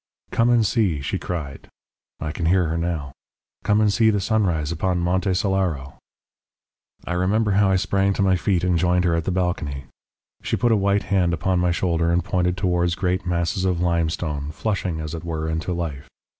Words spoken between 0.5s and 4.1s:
see,' she cried I can hear her now 'come and see